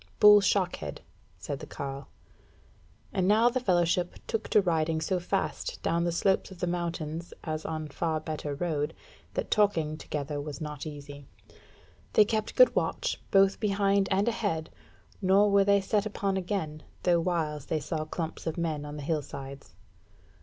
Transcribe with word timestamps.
"Bull 0.19 0.41
Shockhead," 0.41 1.01
said 1.37 1.59
the 1.59 1.67
carle. 1.67 2.07
But 3.13 3.23
now 3.23 3.49
the 3.49 3.59
fellowship 3.59 4.15
took 4.25 4.49
to 4.49 4.59
riding 4.59 4.99
so 4.99 5.19
fast 5.19 5.79
down 5.83 6.05
the 6.05 6.11
slopes 6.11 6.49
of 6.49 6.59
the 6.59 6.65
mountains 6.65 7.35
on 7.45 7.85
a 7.85 7.89
far 7.93 8.19
better 8.19 8.55
road, 8.55 8.95
that 9.35 9.51
talking 9.51 9.97
together 9.97 10.41
was 10.41 10.59
not 10.59 10.87
easy. 10.87 11.27
They 12.13 12.25
kept 12.25 12.55
good 12.55 12.75
watch, 12.75 13.21
both 13.29 13.59
behind 13.59 14.07
and 14.09 14.27
ahead, 14.27 14.71
nor 15.21 15.51
were 15.51 15.65
they 15.65 15.81
set 15.81 16.07
upon 16.07 16.35
again, 16.35 16.81
though 17.03 17.19
whiles 17.19 17.67
they 17.67 17.79
saw 17.79 18.03
clumps 18.03 18.47
of 18.47 18.57
men 18.57 18.85
on 18.85 18.97
the 18.97 19.03
hill 19.03 19.21
sides. 19.21 19.75